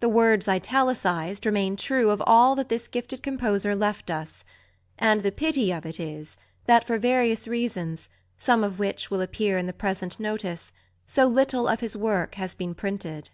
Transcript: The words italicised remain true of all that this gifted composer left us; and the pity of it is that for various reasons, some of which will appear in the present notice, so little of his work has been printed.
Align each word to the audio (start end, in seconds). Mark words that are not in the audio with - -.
The 0.00 0.10
words 0.10 0.48
italicised 0.48 1.46
remain 1.46 1.76
true 1.76 2.10
of 2.10 2.22
all 2.26 2.54
that 2.56 2.68
this 2.68 2.88
gifted 2.88 3.22
composer 3.22 3.74
left 3.74 4.10
us; 4.10 4.44
and 4.98 5.22
the 5.22 5.32
pity 5.32 5.72
of 5.72 5.86
it 5.86 5.98
is 5.98 6.36
that 6.66 6.86
for 6.86 6.98
various 6.98 7.48
reasons, 7.48 8.10
some 8.36 8.62
of 8.62 8.78
which 8.78 9.10
will 9.10 9.22
appear 9.22 9.56
in 9.56 9.66
the 9.66 9.72
present 9.72 10.20
notice, 10.20 10.74
so 11.06 11.26
little 11.26 11.68
of 11.68 11.80
his 11.80 11.96
work 11.96 12.34
has 12.34 12.54
been 12.54 12.74
printed. 12.74 13.30